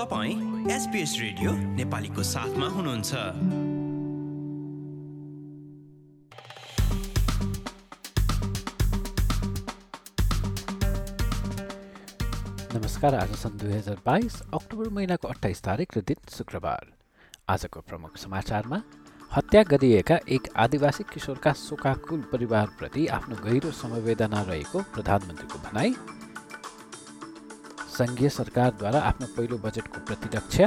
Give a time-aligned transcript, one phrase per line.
[0.00, 3.12] तपाईँ SBS radio नेपालीको साथमा हुनुहुन्छ।
[12.74, 16.86] नमस्कार आज सन् दुई हजार बाइस अक्टोबर महिनाको अठाइस तारिक र दिन शुक्रबार।
[17.48, 18.82] आजको प्रमुख समाचारमा
[19.30, 25.94] हत्या गरिएका एक आदिवासी किशोरका शोकाकुल परिवारप्रति आफ्नो गहिरो समवेदना रहेको प्रधानमन्त्रीको भनाई।
[27.90, 30.66] सङ्घीय सरकारद्वारा आफ्नो पहिलो बजेटको प्रतिरक्षा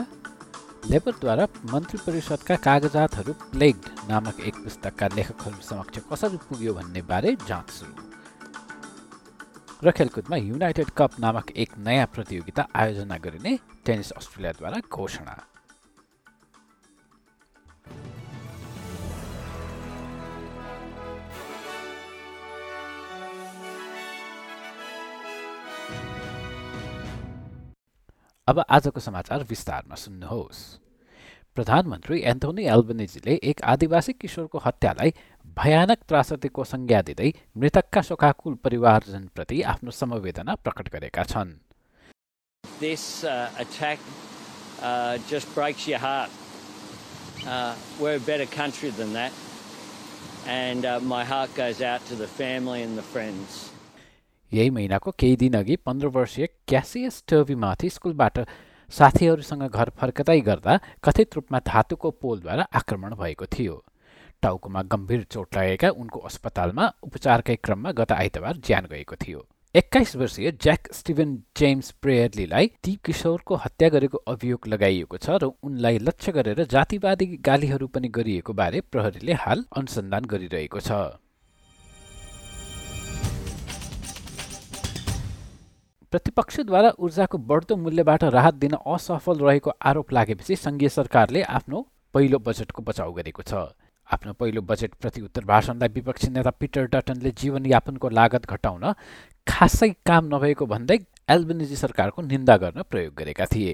[0.92, 7.70] लेबरद्वारा मन्त्री परिषदका कागजातहरू प्लेग्ड नामक एक पुस्तकका लेखकहरू समक्ष कसरी पुग्यो भन्ने बारे जाँच
[7.78, 7.94] सुरु।
[9.84, 15.36] र खेलकुदमा युनाइटेड कप नामक एक नयाँ प्रतियोगिता आयोजना गरिने टेनिस अस्ट्रेलियाद्वारा घोषणा।
[28.54, 30.58] अब आजको समाचार विस्तारमा सुन्नुहोस्
[31.58, 35.14] प्रधानमन्त्री एन्थोनी एल्बनिजीले एक आदिवासी किशोरको हत्यालाई
[35.58, 41.58] भयानक त्रासदीको संज्ञा दिँदै मृतकका शोकाकुल परिवारजनप्रति आफ्नो समवेदना प्रकट गरेका छन्
[42.80, 44.00] This uh, attack
[44.84, 46.30] uh, just breaks your heart.
[47.48, 49.34] Uh, we're a better country than that.
[50.46, 53.73] And uh, my heart goes out to the family and the friends.
[54.54, 58.40] यही महिनाको केही दिन अघि पन्ध्र वर्षीय क्यासियस टर्बीमाथि स्कुलबाट
[58.94, 63.84] साथीहरूसँग घर फर्कदै गर्दा कथित रूपमा धातुको पोलद्वारा आक्रमण भएको थियो।
[64.44, 70.52] टाउकोमा गम्भीर चोट लागेका उनको अस्पतालमा उपचारकै क्रममा गत आइतबार ज्यान गएको थियो। एक्काइस वर्षीय
[70.62, 76.64] ज्याक स्टिभन जेम्स प्रेयरलीलाई ती किशोरको हत्या गरेको अभियोग लगाइएको छ र उनलाई लक्ष्य गरेर
[76.70, 81.02] जातिवादी गालीहरू पनि गरिएको बारे प्रहरीले हाल अनुसन्धान गरिरहेको छ।
[86.14, 91.80] प्रतिपक्षद्वारा ऊर्जाको बढ्दो मूल्यबाट राहत दिन असफल रहेको आरोप लागेपछि सङ्घीय सरकारले आफ्नो
[92.14, 93.54] पहिलो बजेटको बचाउ गरेको छ।
[94.08, 98.86] आफ्नो पहिलो बजेट प्रति उत्तर भाषणलाई विपक्षी नेता पिटर डटनले जीवनयापनको लागत घटाउन
[99.48, 100.98] खासै काम नभएको भन्दै
[101.36, 103.74] एल्बनिजी सरकारको निन्दा गर्न प्रयोग गरेका थिए।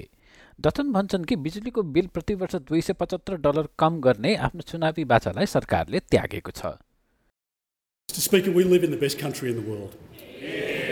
[0.58, 5.46] डटन भन्छन् कि बिजुलीको बिल प्रतिवर्ष दुई सय पचहत्तर डलर कम गर्ने आफ्नो चुनावी बाचालाई
[5.56, 6.72] सरकारले त्यागेको छ।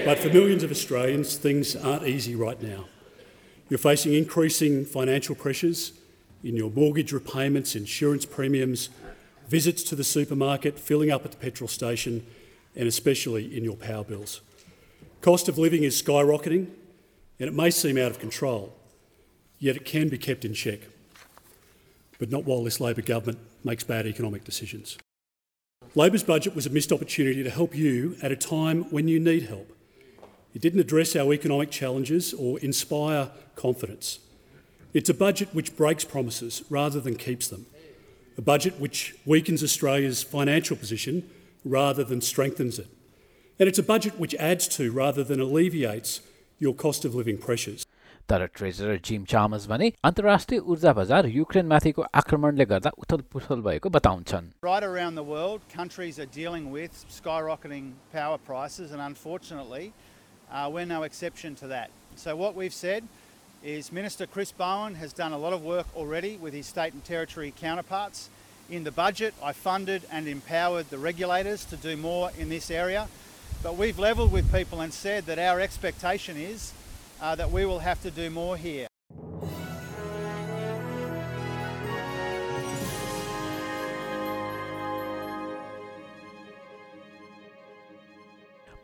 [0.08, 2.86] But for millions of Australians, things aren't easy right now.
[3.68, 5.92] You're facing increasing financial pressures
[6.42, 8.88] in your mortgage repayments, insurance premiums,
[9.48, 12.24] visits to the supermarket, filling up at the petrol station,
[12.74, 14.40] and especially in your power bills.
[15.20, 16.68] Cost of living is skyrocketing,
[17.38, 18.74] and it may seem out of control,
[19.58, 20.80] yet it can be kept in check.
[22.18, 24.96] But not while this Labor government makes bad economic decisions.
[25.94, 29.42] Labor's budget was a missed opportunity to help you at a time when you need
[29.42, 29.74] help.
[30.57, 34.19] It didn't address our economic challenges or inspire confidence.
[34.93, 37.65] It's a budget which breaks promises rather than keeps them.
[38.37, 41.29] A budget which weakens Australia's financial position
[41.65, 42.87] rather than strengthens it.
[43.59, 46.21] And it's a budget which adds to rather than alleviates
[46.59, 47.85] your cost of living pressures.
[48.29, 54.83] तर treasurer Jim Chalmers भने अन्तर्राष्ट्रिय ऊर्जा बजार युक्रेनमाथिको आक्रमणले गर्दा उथलपुथल भएको बताउँछन् Right
[54.83, 59.91] around the world, countries are dealing with skyrocketing power prices, and unfortunately,
[60.52, 61.90] uh, we're no exception to that.
[62.16, 63.04] So, what we've said
[63.62, 67.04] is Minister Chris Bowen has done a lot of work already with his state and
[67.04, 68.30] territory counterparts.
[68.70, 73.08] In the budget, I funded and empowered the regulators to do more in this area.
[73.62, 76.72] But we've levelled with people and said that our expectation is
[77.20, 78.87] uh, that we will have to do more here.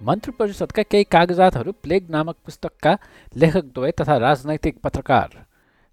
[0.07, 2.93] मन्त्री परिषदका केही कागजातहरू plague नामक पुस्तकका
[3.37, 5.31] लेखकद्वय तथा राजनैतिक पत्रकार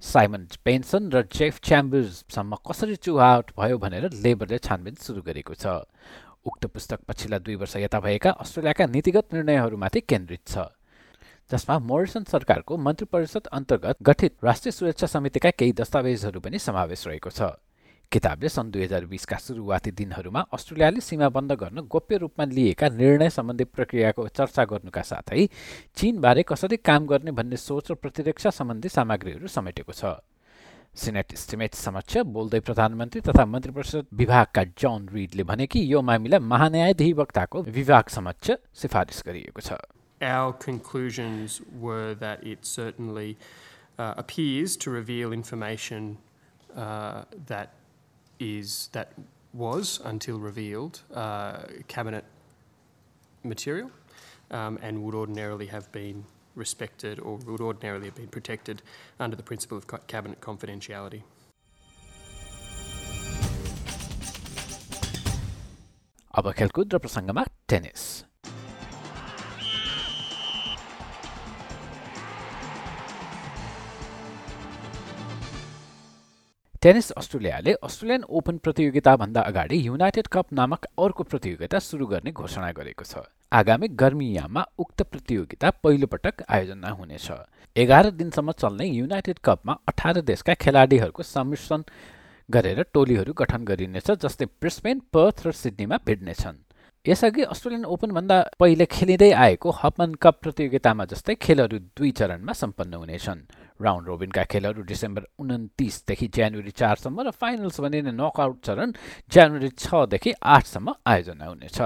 [0.02, 5.80] Simon Benson र जेफ च्याम्बर्ससम्म कसरी चुहावट भयो भनेर लेबरले छानबिन सुरु गरेको छ।
[6.44, 10.68] उक्त पुस्तक पछिल्ला दुई वर्ष यता भएका अस्ट्रेलियाका नीतिगत निर्णयहरूमाथि केन्द्रित छ
[11.52, 17.30] जसमा मोरिसन सरकारको मन्त्री परिषद अन्तर्गत गठित राष्ट्रिय सुरक्षा समितिका केही दस्तावेजहरू पनि समावेश रहेको
[17.32, 17.56] छ।
[18.12, 23.30] किताबले सन् दुई हजार बिसका सुरुवाती दिनहरूमा अस्ट्रेलियाले सीमा बन्द गर्न गोप्य रूपमा लिएका निर्णय
[23.32, 25.48] सम्बन्धी प्रक्रियाको चर्चा गर्नुका साथै
[25.96, 30.20] चीनबारे कसरी काम गर्ने भन्ने सोच र प्रतिरक्षा सम्बन्धी सामग्रीहरू समेटेको छ।
[30.92, 36.40] सिनेट इस्टिमेट समक्ष बोल्दै प्रधानमन्त्री तथा मन्त्री परिषद विभागका जन रिडले भने कि यो मामिला
[36.52, 39.80] महान्यायाधिवक्ताको विभाग समक्ष सिफारिस गरिएको छ।
[40.22, 43.38] Our conclusions were that it certainly
[43.98, 46.18] uh, appears to reveal information
[46.76, 47.80] uh, that
[48.42, 49.14] is that
[49.54, 52.26] was until revealed uh, cabinet
[53.44, 53.92] material
[54.50, 58.82] um, and would ordinarily have been respected or would ordinarily have been protected
[59.20, 61.22] under the principle of cabinet confidentiality.
[66.34, 68.24] Abba Kelkudra prasangamat tennis.
[76.84, 83.06] Tennis अस्ट्रेलियाले Australian open प्रतियोगिताभन्दा अगाडि United cup नामक अर्को प्रतियोगिता सुरु गर्ने घोषणा गरेको
[83.06, 87.28] छ। आगामी गर्मीयाममा उक्त प्रतियोगिता पहिलोपटक आयोजना हुनेछ।
[87.76, 91.82] एघार दिनसम्म चल्ने युनाइटेड कपमा अठार देशका खेलाडीहरूको सम्मिश्रण
[92.50, 96.58] गरेर टोलीहरू गठन गरिनेछ जसले ब्रिस्बेन पर्थ र सिडनीमा भिड्नेछन्
[97.08, 103.42] यसअघि अस्ट्रेलियन ओपनभन्दा पहिले खेलिँदै आएको हपमन कप प्रतियोगितामा जस्तै खेलहरू दुई चरणमा सम्पन्न हुनेछन्।
[103.82, 108.94] राउन्ड रोबिनका खेलहरू डिसेम्बर उन्तिसदेखि जनवरी चारसम्म र फाइनल्स भनिने नकआउट चरण
[109.34, 111.80] जनवरी छदेखि आठसम्म आयोजना हुनेछ।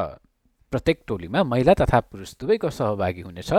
[0.71, 3.51] प्रत्येक टोलीमा महिला तथा पुरुष दुवैको सहभागी हुनेछ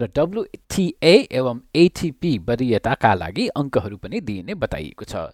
[0.00, 5.28] र डब्लुटिए एवं एटिपी वरियताका लागि अङ्कहरू पनि दिइने बताइएको छ।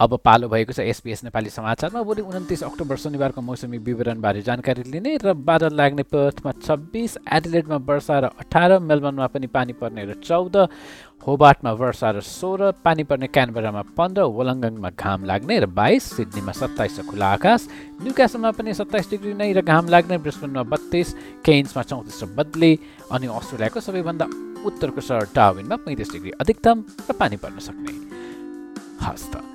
[0.00, 5.22] अब पालो भएको छ एसपिएस नेपाली समाचारमा। भोलि उन्तिस अक्टोबर शनिबारको मौसमी विवरणबारे जानकारी लिने
[5.22, 10.56] र बादल लाग्ने पर्थमा छब्बिस एडिलेडमा वर्षा र अठार मेलबर्नमा पनि पानी पर्ने र चौध
[11.22, 16.98] होबाटमा वर्षा र सोह्र पानी पर्ने क्यानबरामा पन्ध्र वलङ्गङमा घाम लाग्ने र बाइस सिडनीमा सत्ताइस
[17.06, 17.68] खुला आकाश
[18.02, 21.14] न्युकासलमा पनि सत्ताइस डिग्री नै र घाम लाग्ने ब्रिस्बेनमा बत्तिस
[21.46, 22.72] केन्समा चौतिस र बदली
[23.14, 24.26] अनि अस्ट्रेलियाको सबैभन्दा
[24.66, 27.92] उत्तरको सहर टाविनमा पैँतिस डिग्री अधिकतम र पानी पर्न सक्ने।
[29.06, 29.53] हस्त।